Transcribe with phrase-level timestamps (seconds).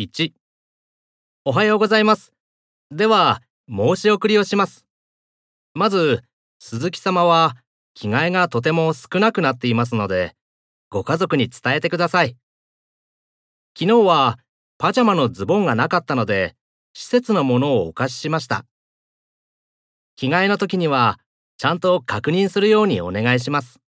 [0.00, 0.30] 1
[1.44, 2.32] おはようございます。
[2.92, 4.86] では、申し送りをします。
[5.74, 6.22] まず、
[6.60, 7.56] 鈴木様は
[7.94, 10.36] 着替えがとても少なくなっていますので、
[10.88, 12.36] ご家族に伝えてください。
[13.76, 14.38] 昨日は
[14.78, 16.54] パジャマのズボンがなかったので、
[16.92, 18.66] 施設のものをお貸ししました。
[20.14, 21.18] 着替えの時には、
[21.56, 23.80] ちゃんと確認するようにお願いします。